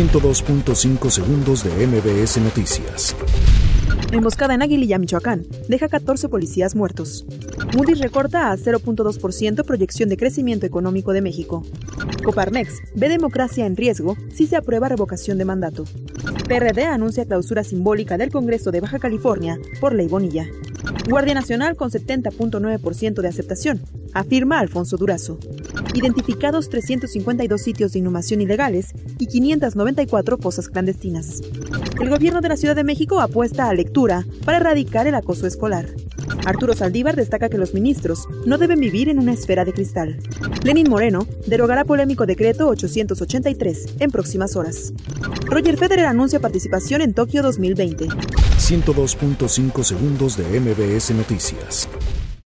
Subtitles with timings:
[0.00, 3.14] 102.5 segundos de MBS Noticias.
[4.10, 7.26] Emboscada en Aguililla, Michoacán, deja 14 policías muertos.
[7.76, 11.66] Moody's recorta a 0.2% proyección de crecimiento económico de México.
[12.24, 15.84] Coparmex ve democracia en riesgo si se aprueba revocación de mandato.
[16.48, 20.46] PRD anuncia clausura simbólica del Congreso de Baja California por ley Bonilla.
[21.10, 23.82] Guardia Nacional con 70.9% de aceptación,
[24.14, 25.38] afirma Alfonso Durazo.
[25.94, 31.40] Identificados 352 sitios de inhumación ilegales y 594 fosas clandestinas.
[32.00, 35.86] El gobierno de la Ciudad de México apuesta a lectura para erradicar el acoso escolar.
[36.46, 40.18] Arturo Saldívar destaca que los ministros no deben vivir en una esfera de cristal.
[40.62, 44.92] Lenín Moreno derogará polémico decreto 883 en próximas horas.
[45.46, 48.06] Roger Federer anuncia participación en Tokio 2020.
[48.06, 51.88] 102.5 segundos de MBS Noticias.